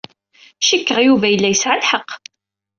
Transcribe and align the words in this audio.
Cikkeɣ 0.65 0.99
Yuba 1.01 1.27
yella 1.29 1.47
yesɛa 1.49 1.79
lḥeqq. 1.83 2.09